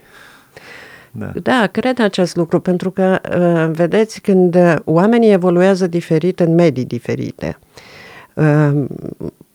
Da. 1.11 1.33
da, 1.43 1.67
cred 1.67 1.99
acest 1.99 2.37
lucru, 2.37 2.61
pentru 2.61 2.91
că, 2.91 3.21
uh, 3.39 3.75
vedeți, 3.77 4.21
când 4.21 4.81
oamenii 4.85 5.33
evoluează 5.33 5.87
diferit 5.87 6.41
în 6.41 6.55
medii 6.55 6.85
diferite, 6.85 7.59
uh, 8.35 8.85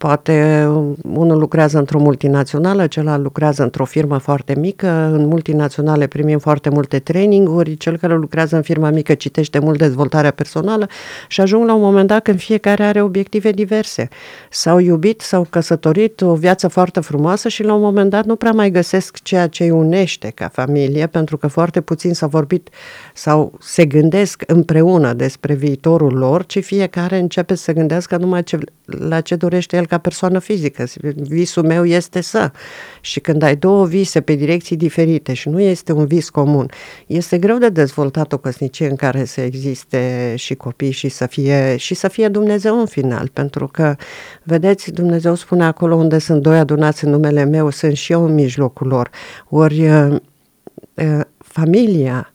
Poate 0.04 0.68
unul 1.14 1.38
lucrează 1.38 1.78
într-o 1.78 2.00
multinațională, 2.00 2.88
celălalt 2.88 3.24
lucrează 3.24 3.64
într-o 3.64 3.86
firmă 3.86 4.18
foarte 4.18 4.56
mică. 4.56 4.88
În 4.88 5.26
multinaționale 5.26 6.08
primim 6.08 6.40
foarte 6.40 6.70
multe 6.70 7.00
traininguri, 7.00 7.78
cel 7.78 7.98
care 7.98 8.16
lucrează 8.16 8.56
în 8.56 8.62
firma 8.62 8.90
mică 8.90 9.14
citește 9.14 9.60
mult 9.60 9.78
dezvoltarea 9.78 10.32
personală 10.32 10.88
și 11.28 11.42
ajung 11.42 11.66
la 11.66 11.74
un 11.74 11.82
moment 11.82 12.08
dat 12.08 12.24
când 12.24 12.40
fiecare 12.40 12.84
are 12.84 13.02
obiective 13.02 13.52
diverse. 13.52 14.10
S-au 14.50 14.80
iubit, 14.80 15.22
s-au 15.22 15.48
căsătorit, 15.50 16.22
o 16.22 16.36
viață 16.36 16.68
foarte 16.68 17.00
frumoasă 17.00 17.48
și 17.48 17.64
la 17.64 17.74
un 17.74 17.82
moment 17.82 18.10
dat 18.10 18.26
nu 18.26 18.36
prea 18.36 18.52
mai 18.52 18.72
găsesc 18.72 19.22
ceea 19.22 19.48
ce 19.48 19.64
îi 19.64 19.70
unește 19.70 20.32
ca 20.36 20.48
familie, 20.48 21.08
pentru 21.08 21.38
că 21.38 21.48
foarte 21.48 21.82
puțin 21.82 22.14
s-a 22.14 22.28
vorbit 22.28 22.70
sau 23.14 23.54
se 23.60 23.86
gândesc 23.86 24.44
împreună 24.48 25.14
despre 25.14 25.54
viitorul 25.54 26.14
lor, 26.14 26.46
ci 26.46 26.64
fiecare 26.64 27.18
începe 27.18 27.56
să 27.56 27.72
gândească 27.74 28.18
numai 28.18 28.44
ce, 28.44 28.58
la 28.86 29.22
ce 29.22 29.36
dorește 29.36 29.76
el 29.76 29.86
ca 29.94 30.00
persoană 30.00 30.40
fizică. 30.40 30.86
Visul 31.16 31.64
meu 31.64 31.86
este 31.86 32.22
să. 32.22 32.52
Și 33.02 33.20
când 33.20 33.42
ai 33.42 33.56
două 33.56 33.86
vise 33.86 34.22
pe 34.22 34.34
direcții 34.34 34.76
diferite 34.76 35.34
și 35.34 35.50
nu 35.50 35.60
este 35.60 35.92
un 35.92 36.06
vis 36.06 36.30
comun, 36.30 36.70
este 37.08 37.38
greu 37.38 37.58
de 37.58 37.70
dezvoltat 37.70 38.34
o 38.34 38.38
căsnicie 38.38 38.90
în 38.90 38.96
care 38.96 39.26
să 39.26 39.42
existe 39.42 40.34
și 40.38 40.56
copii 40.56 40.92
și 40.92 41.10
să 41.10 41.26
fie, 41.26 41.76
și 41.78 41.94
să 41.94 42.08
fie 42.08 42.28
Dumnezeu 42.28 42.80
în 42.80 42.86
final. 42.86 43.28
Pentru 43.28 43.68
că, 43.68 43.96
vedeți, 44.44 44.92
Dumnezeu 44.92 45.36
spune 45.36 45.64
acolo 45.64 45.96
unde 45.96 46.18
sunt 46.18 46.42
doi 46.42 46.58
adunați 46.58 47.04
în 47.06 47.10
numele 47.10 47.44
meu, 47.44 47.70
sunt 47.70 47.96
și 47.96 48.12
eu 48.12 48.26
în 48.26 48.34
mijlocul 48.34 48.88
lor. 48.88 49.10
Ori 49.50 49.88
uh, 49.88 50.16
uh, 50.94 51.20
familia 51.38 52.33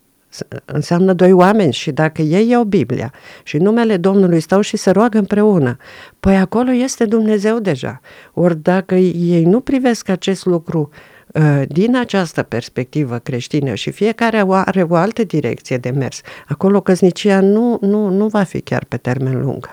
înseamnă 0.64 1.12
doi 1.12 1.32
oameni 1.32 1.72
și 1.72 1.90
dacă 1.90 2.22
ei 2.22 2.48
iau 2.48 2.64
Biblia 2.64 3.12
și 3.42 3.56
numele 3.56 3.96
Domnului 3.96 4.40
stau 4.40 4.60
și 4.60 4.76
se 4.76 4.90
roagă 4.90 5.18
împreună, 5.18 5.76
păi 6.20 6.36
acolo 6.36 6.72
este 6.72 7.04
Dumnezeu 7.04 7.58
deja. 7.58 8.00
Ori 8.32 8.62
dacă 8.62 8.94
ei 8.94 9.44
nu 9.44 9.60
privesc 9.60 10.08
acest 10.08 10.44
lucru 10.46 10.90
uh, 11.26 11.62
din 11.68 11.96
această 11.96 12.42
perspectivă 12.42 13.18
creștină 13.18 13.74
și 13.74 13.90
fiecare 13.90 14.44
are 14.48 14.82
o 14.82 14.94
altă 14.94 15.24
direcție 15.24 15.76
de 15.76 15.90
mers, 15.90 16.20
acolo 16.46 16.80
căsnicia 16.80 17.40
nu, 17.40 17.78
nu, 17.80 18.08
nu 18.08 18.26
va 18.26 18.42
fi 18.42 18.60
chiar 18.60 18.84
pe 18.84 18.96
termen 18.96 19.40
lung. 19.40 19.70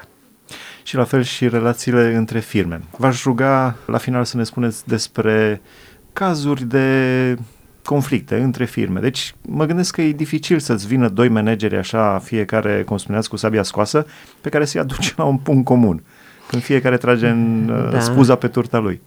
Și 0.83 0.95
la 0.95 1.03
fel 1.03 1.24
și 1.24 1.47
relațiile 1.47 2.15
între 2.15 2.39
firme. 2.39 2.81
V-aș 2.97 3.24
ruga 3.24 3.75
la 3.85 3.97
final 3.97 4.24
să 4.24 4.38
ne 4.38 4.43
spuneți 4.43 4.88
despre 4.88 5.62
cazuri 6.13 6.65
de 6.65 7.38
conflicte 7.85 8.35
între 8.35 8.65
firme. 8.65 8.99
Deci 8.99 9.35
mă 9.41 9.65
gândesc 9.65 9.93
că 9.93 10.01
e 10.01 10.11
dificil 10.11 10.59
să-ți 10.59 10.87
vină 10.87 11.09
doi 11.09 11.29
manageri 11.29 11.77
așa, 11.77 12.19
fiecare, 12.23 12.83
cum 12.83 12.97
spuneați, 12.97 13.29
cu 13.29 13.35
sabia 13.35 13.63
scoasă, 13.63 14.05
pe 14.41 14.49
care 14.49 14.65
să-i 14.65 14.81
aduce 14.81 15.13
la 15.17 15.23
un 15.23 15.37
punct 15.37 15.65
comun, 15.65 16.03
când 16.47 16.61
fiecare 16.61 16.97
trage 16.97 17.27
în 17.27 17.65
da. 17.91 17.99
spuza 17.99 18.35
pe 18.35 18.47
turta 18.47 18.77
lui. 18.77 19.01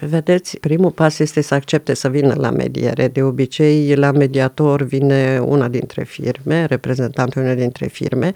Vedeți, 0.00 0.58
primul 0.58 0.90
pas 0.90 1.18
este 1.18 1.40
să 1.40 1.54
accepte 1.54 1.94
să 1.94 2.08
vină 2.08 2.34
la 2.36 2.50
mediere. 2.50 3.08
De 3.08 3.22
obicei, 3.22 3.94
la 3.94 4.12
mediator 4.12 4.82
vine 4.82 5.38
una 5.44 5.68
dintre 5.68 6.02
firme, 6.02 6.64
reprezentantul 6.64 7.42
unei 7.42 7.54
dintre 7.54 7.86
firme, 7.86 8.32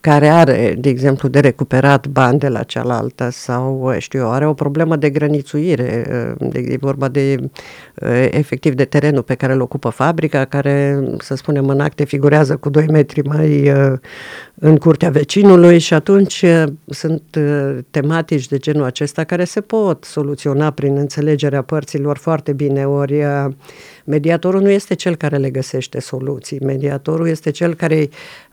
care 0.00 0.28
are, 0.28 0.76
de 0.78 0.88
exemplu, 0.88 1.28
de 1.28 1.40
recuperat 1.40 2.06
bani 2.06 2.38
de 2.38 2.48
la 2.48 2.62
cealaltă 2.62 3.28
sau, 3.30 3.94
știu 3.98 4.18
eu, 4.18 4.30
are 4.30 4.46
o 4.46 4.54
problemă 4.54 4.96
de 4.96 5.10
grănițuire, 5.10 6.04
de, 6.38 6.58
e 6.58 6.76
vorba 6.80 7.08
de, 7.08 7.36
efectiv, 8.30 8.74
de 8.74 8.84
terenul 8.84 9.22
pe 9.22 9.34
care 9.34 9.52
îl 9.52 9.60
ocupă 9.60 9.88
fabrica, 9.88 10.44
care, 10.44 11.04
să 11.18 11.34
spunem, 11.34 11.68
în 11.68 11.80
acte 11.80 12.04
figurează 12.04 12.56
cu 12.56 12.70
2 12.70 12.86
metri 12.86 13.22
mai 13.22 13.72
în 14.54 14.76
curtea 14.76 15.10
vecinului 15.10 15.78
și 15.78 15.94
atunci 15.94 16.44
sunt 16.86 17.22
tematici 17.90 18.48
de 18.48 18.56
genul 18.56 18.84
acesta 18.84 19.24
care 19.24 19.44
se 19.44 19.60
pot 19.60 20.04
soluționa 20.04 20.70
prin 20.70 20.91
prin 20.92 21.04
înțelegerea 21.04 21.62
părților 21.62 22.16
foarte 22.16 22.52
bine, 22.52 22.86
ori 22.86 23.24
uh, 23.24 23.46
mediatorul 24.04 24.60
nu 24.60 24.70
este 24.70 24.94
cel 24.94 25.16
care 25.16 25.36
le 25.36 25.50
găsește 25.50 26.00
soluții, 26.00 26.58
mediatorul 26.60 27.28
este 27.28 27.50
cel 27.50 27.74
care 27.74 28.08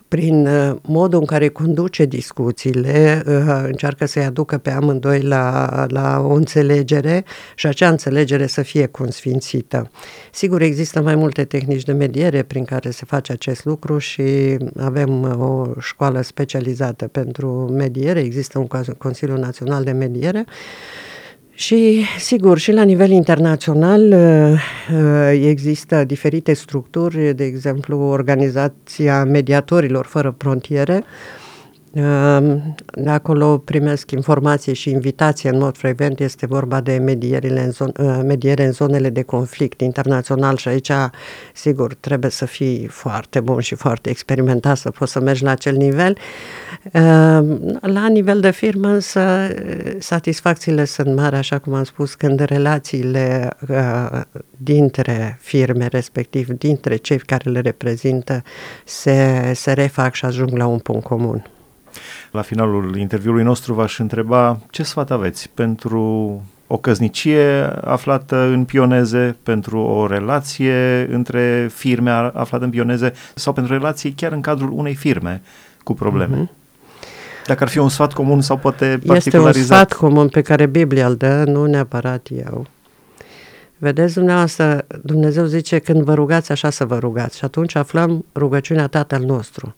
prin 0.08 0.48
uh, 0.48 0.76
modul 0.82 1.20
în 1.20 1.26
care 1.26 1.48
conduce 1.48 2.06
discuțiile, 2.06 3.24
uh, 3.28 3.62
încearcă 3.66 4.06
să-i 4.06 4.24
aducă 4.24 4.58
pe 4.58 4.70
amândoi 4.70 5.22
la, 5.22 5.86
la 5.88 6.20
o 6.20 6.34
înțelegere 6.34 7.26
și 7.56 7.68
acea 7.68 7.90
înțelegere 7.90 8.48
să 8.48 8.62
fie 8.62 8.86
consfințită. 8.86 9.92
Sigur, 10.32 10.62
există 10.62 11.02
mai 11.02 11.16
multe 11.16 11.44
tehnici 11.44 11.84
de 11.84 11.92
mediere 11.92 12.44
prin 12.44 12.66
care 12.66 12.90
se 12.90 13.06
face 13.06 13.32
acest 13.32 13.66
lucru 13.66 13.98
și 13.98 14.58
avem 14.78 15.22
uh, 15.22 15.40
o 15.40 15.66
școală 15.80 16.22
specializată 16.22 17.08
pentru 17.08 17.48
mediere, 17.72 18.20
există 18.20 18.60
un 18.60 18.68
Consiliu 18.98 19.38
Național 19.38 19.84
de 19.84 19.92
Mediere, 19.92 20.46
și, 21.60 22.06
sigur, 22.20 22.58
și 22.58 22.72
la 22.72 22.84
nivel 22.84 23.10
internațional 23.10 24.02
uh, 24.12 24.60
uh, 24.94 25.48
există 25.48 26.04
diferite 26.04 26.54
structuri, 26.54 27.34
de 27.36 27.44
exemplu, 27.44 28.00
Organizația 28.00 29.24
Mediatorilor 29.24 30.06
Fără 30.06 30.36
Frontiere, 30.38 30.94
Ehm, 30.94 31.49
de 32.94 33.10
acolo 33.10 33.58
primesc 33.58 34.12
informații 34.12 34.74
și 34.74 34.90
invitații 34.90 35.50
în 35.50 35.58
mod 35.58 35.78
frecvent. 35.78 36.20
Este 36.20 36.46
vorba 36.46 36.82
de 36.82 36.98
medierile 36.98 37.64
în 37.64 37.72
zon, 37.72 37.92
eh, 37.98 38.20
mediere 38.26 38.66
în 38.66 38.72
zonele 38.72 39.10
de 39.10 39.22
conflict 39.22 39.82
internațional 39.82 40.58
și 40.58 40.68
aici, 40.68 40.92
sigur, 41.54 41.94
trebuie 41.94 42.32
să 42.32 42.46
fii 42.46 42.88
foarte 42.88 43.40
bun 43.40 43.60
și 43.60 43.76
foarte 43.76 44.10
experimentat 44.10 44.78
să 44.78 44.90
poți 44.90 45.12
să 45.12 45.20
mergi 45.20 45.44
la 45.44 45.52
acel 45.52 45.76
nivel. 45.76 46.18
Ehm, 46.92 47.80
la 47.82 48.08
nivel 48.08 48.40
de 48.40 48.52
firmă, 48.52 48.88
însă, 48.88 49.48
satisfacțiile 50.00 50.86
sunt 50.86 51.16
mari, 51.16 51.36
așa 51.36 51.60
cum 51.60 51.74
am 51.74 51.84
spus, 51.84 52.14
când 52.14 52.40
relațiile 52.40 53.50
eh, 53.68 54.22
dintre 54.58 55.38
firme, 55.42 55.88
respectiv 55.88 56.48
dintre 56.48 56.96
cei 56.96 57.18
care 57.18 57.50
le 57.50 57.60
reprezintă, 57.60 58.44
se, 58.86 59.52
se 59.54 59.74
refac 59.74 60.14
și 60.14 60.26
ajung 60.26 60.58
la 60.58 60.66
un 60.66 60.80
punct 60.80 61.04
comun. 61.04 61.44
La 62.32 62.42
finalul 62.42 62.98
interviului 62.98 63.44
nostru 63.44 63.74
v-aș 63.74 64.00
întreba 64.00 64.60
ce 64.70 64.84
sfat 64.84 65.12
aveți 65.12 65.50
pentru 65.54 66.04
o 66.68 66.78
căznicie 66.78 67.62
aflată 67.82 68.36
în 68.36 68.66
pioneze, 68.66 69.38
pentru 69.44 69.80
o 69.80 70.08
relație 70.08 71.08
între 71.12 71.70
firme 71.74 72.10
aflată 72.34 72.64
în 72.64 72.70
pioneze 72.70 73.14
sau 73.36 73.54
pentru 73.54 73.74
relații 73.74 74.12
chiar 74.12 74.32
în 74.32 74.42
cadrul 74.42 74.72
unei 74.72 74.96
firme 74.96 75.42
cu 75.84 75.94
probleme. 75.94 76.36
Mm-hmm. 76.36 76.58
Dacă 77.46 77.64
ar 77.64 77.70
fi 77.70 77.78
un 77.78 77.90
sfat 77.90 78.14
comun 78.14 78.42
sau 78.42 78.58
poate 78.58 79.00
particularizat. 79.06 79.56
Este 79.56 79.58
un 79.58 79.64
sfat 79.64 79.94
comun 79.94 80.28
pe 80.28 80.42
care 80.42 80.66
Biblia 80.66 81.08
îl 81.08 81.16
dă, 81.16 81.44
nu 81.44 81.66
neapărat 81.66 82.28
eu. 82.46 82.68
Vedeți, 83.78 84.14
dumneavoastră, 84.14 84.86
Dumnezeu 85.02 85.46
zice, 85.46 85.80
când 85.80 86.04
vă 86.04 86.14
rugați, 86.14 86.52
așa 86.52 86.70
să 86.70 86.86
vă 86.86 86.98
rugați. 86.98 87.38
Și 87.38 87.44
atunci 87.44 87.76
aflăm 87.76 88.26
rugăciunea 88.36 88.88
Tatăl 88.88 89.24
nostru. 89.24 89.76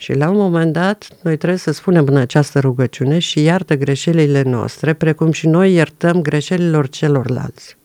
Și 0.00 0.14
la 0.14 0.30
un 0.30 0.36
moment 0.36 0.72
dat, 0.72 1.08
noi 1.22 1.36
trebuie 1.36 1.58
să 1.58 1.72
spunem 1.72 2.04
în 2.06 2.16
această 2.16 2.60
rugăciune 2.60 3.18
și 3.18 3.42
iartă 3.42 3.76
greșelile 3.76 4.42
noastre, 4.42 4.92
precum 4.92 5.32
și 5.32 5.46
noi 5.46 5.72
iertăm 5.72 6.22
greșelilor 6.22 6.88
celorlalți. 6.88 7.76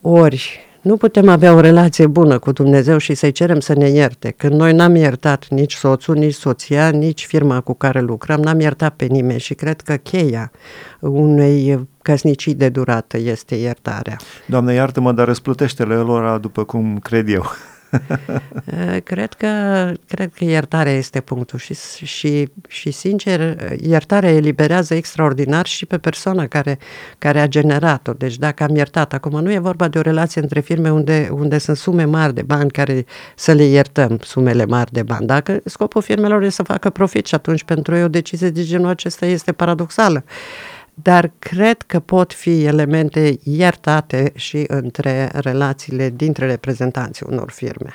Ori, 0.00 0.60
nu 0.82 0.96
putem 0.96 1.28
avea 1.28 1.54
o 1.54 1.60
relație 1.60 2.06
bună 2.06 2.38
cu 2.38 2.52
Dumnezeu 2.52 2.98
și 2.98 3.14
să-i 3.14 3.32
cerem 3.32 3.60
să 3.60 3.74
ne 3.74 3.88
ierte, 3.88 4.30
când 4.30 4.52
noi 4.52 4.72
n-am 4.72 4.94
iertat 4.94 5.48
nici 5.48 5.74
soțul, 5.74 6.16
nici 6.16 6.34
soția, 6.34 6.88
nici 6.88 7.26
firma 7.26 7.60
cu 7.60 7.74
care 7.74 8.00
lucrăm, 8.00 8.40
n-am 8.40 8.60
iertat 8.60 8.94
pe 8.94 9.04
nimeni 9.04 9.40
și 9.40 9.54
cred 9.54 9.80
că 9.80 9.94
cheia 9.94 10.50
unei 11.00 11.88
căsnicii 12.02 12.54
de 12.54 12.68
durată 12.68 13.18
este 13.18 13.54
iertarea. 13.54 14.16
Doamne, 14.46 14.74
iartă-mă, 14.74 15.12
dar 15.12 15.26
răsplutește-le 15.26 15.94
lor 15.94 16.38
după 16.38 16.64
cum 16.64 16.98
cred 16.98 17.28
eu. 17.28 17.44
Eh, 18.64 19.02
cred 19.10 19.32
că, 19.32 19.48
cred 20.08 20.32
că 20.34 20.44
iertarea 20.44 20.92
este 20.92 21.20
punctul 21.20 21.58
și, 21.58 21.74
și, 22.04 22.48
și 22.68 22.90
sincer, 22.90 23.56
iertarea 23.80 24.30
eliberează 24.30 24.94
extraordinar 24.94 25.66
și 25.66 25.86
pe 25.86 25.98
persoana 25.98 26.46
care, 26.46 26.78
care 27.18 27.40
a 27.40 27.46
generat-o. 27.46 28.12
Deci 28.12 28.36
dacă 28.36 28.62
am 28.62 28.76
iertat, 28.76 29.12
acum 29.12 29.40
nu 29.40 29.52
e 29.52 29.58
vorba 29.58 29.88
de 29.88 29.98
o 29.98 30.00
relație 30.00 30.40
între 30.40 30.60
firme 30.60 30.90
unde, 30.92 31.28
unde 31.32 31.58
sunt 31.58 31.76
sume 31.76 32.04
mari 32.04 32.34
de 32.34 32.42
bani 32.42 32.70
care 32.70 33.04
să 33.36 33.52
le 33.52 33.64
iertăm, 33.64 34.18
sumele 34.22 34.66
mari 34.66 34.92
de 34.92 35.02
bani. 35.02 35.26
Dacă 35.26 35.60
scopul 35.64 36.02
firmelor 36.02 36.42
este 36.42 36.54
să 36.54 36.62
facă 36.62 36.90
profit 36.90 37.26
și 37.26 37.34
atunci 37.34 37.64
pentru 37.64 37.94
ei 37.94 38.04
o 38.04 38.08
decizie 38.08 38.50
de 38.50 38.64
genul 38.64 38.88
acesta 38.88 39.26
este 39.26 39.52
paradoxală 39.52 40.24
dar 40.94 41.30
cred 41.38 41.82
că 41.82 42.00
pot 42.00 42.32
fi 42.32 42.64
elemente 42.64 43.38
iertate 43.42 44.32
și 44.34 44.64
între 44.66 45.30
relațiile 45.34 46.12
dintre 46.16 46.46
reprezentanții 46.46 47.26
unor 47.28 47.50
firme. 47.50 47.94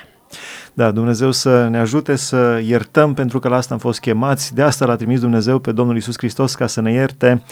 Da, 0.72 0.90
Dumnezeu 0.90 1.30
să 1.30 1.68
ne 1.68 1.78
ajute 1.78 2.16
să 2.16 2.60
iertăm 2.64 3.14
pentru 3.14 3.38
că 3.38 3.48
la 3.48 3.56
asta 3.56 3.74
am 3.74 3.80
fost 3.80 4.00
chemați. 4.00 4.54
De 4.54 4.62
asta 4.62 4.86
l-a 4.86 4.96
trimis 4.96 5.20
Dumnezeu 5.20 5.58
pe 5.58 5.72
Domnul 5.72 5.96
Isus 5.96 6.16
Hristos 6.16 6.54
ca 6.54 6.66
să 6.66 6.80
ne 6.80 6.92
ierte. 6.92 7.42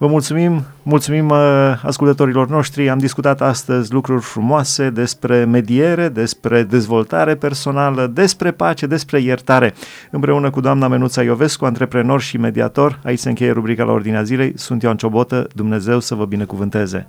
Vă 0.00 0.06
mulțumim, 0.06 0.64
mulțumim 0.82 1.28
uh, 1.28 1.38
ascultătorilor 1.82 2.48
noștri. 2.48 2.88
Am 2.88 2.98
discutat 2.98 3.40
astăzi 3.40 3.92
lucruri 3.92 4.22
frumoase 4.22 4.90
despre 4.90 5.44
mediere, 5.44 6.08
despre 6.08 6.62
dezvoltare 6.62 7.34
personală, 7.34 8.06
despre 8.06 8.50
pace, 8.50 8.86
despre 8.86 9.20
iertare. 9.20 9.74
Împreună 10.10 10.50
cu 10.50 10.60
doamna 10.60 10.88
Menuța 10.88 11.22
Iovescu, 11.22 11.64
antreprenor 11.64 12.20
și 12.20 12.36
mediator, 12.36 13.00
aici 13.04 13.18
se 13.18 13.28
încheie 13.28 13.50
rubrica 13.50 13.84
la 13.84 13.92
ordinea 13.92 14.22
zilei. 14.22 14.52
Sunt 14.56 14.82
Ioan 14.82 14.96
Ciobotă, 14.96 15.46
Dumnezeu 15.54 16.00
să 16.00 16.14
vă 16.14 16.24
binecuvânteze. 16.24 17.06